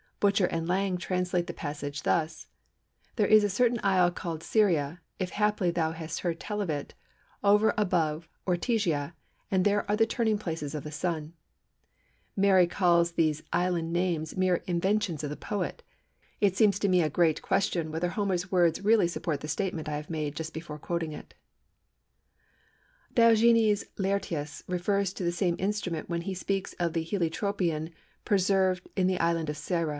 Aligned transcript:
Butcher 0.19 0.45
and 0.45 0.67
Lang 0.67 0.97
translate 0.97 1.45
the 1.47 1.53
passage 1.53 2.03
thus:—"There 2.03 3.25
is 3.27 3.43
a 3.43 3.49
certain 3.49 3.79
isle 3.83 4.11
called 4.11 4.43
Syria, 4.43 5.01
if 5.19 5.31
haply 5.31 5.71
thou 5.71 5.91
hast 5.91 6.19
heard 6.19 6.39
tell 6.39 6.61
of 6.61 6.69
it, 6.69 6.93
over 7.43 7.73
above 7.75 8.27
Ortygia, 8.47 9.13
and 9.49 9.65
there 9.65 9.87
are 9.89 9.95
the 9.95 10.05
turning 10.05 10.37
places 10.37 10.75
of 10.75 10.83
the 10.83 10.91
Sun." 10.91 11.33
Merry 12.35 12.67
calls 12.67 13.11
these 13.11 13.41
island 13.51 13.93
names 13.93 14.37
mere 14.37 14.63
"inventions 14.67 15.23
of 15.23 15.31
the 15.31 15.37
poet." 15.37 15.81
It 16.39 16.55
seems 16.55 16.77
to 16.79 16.89
me 16.89 17.01
a 17.01 17.09
great 17.09 17.41
question 17.41 17.91
whether 17.91 18.09
Homer's 18.09 18.51
words 18.51 18.81
really 18.83 19.07
support 19.07 19.41
the 19.41 19.47
statement 19.47 19.89
I 19.89 19.97
have 19.97 20.09
made 20.11 20.35
just 20.35 20.53
before 20.53 20.77
quoting 20.77 21.13
it. 21.13 21.33
Diogenes 23.15 23.85
Laërtius 23.97 24.61
refers 24.67 25.13
to 25.13 25.23
this 25.23 25.37
same 25.37 25.55
instrument 25.57 26.09
when 26.09 26.21
he 26.21 26.35
speaks 26.35 26.73
of 26.79 26.93
the 26.93 27.05
Heliotropion 27.05 27.91
preserved 28.23 28.87
in 28.95 29.07
the 29.07 29.19
Island 29.19 29.49
of 29.49 29.57
Syra. 29.57 29.89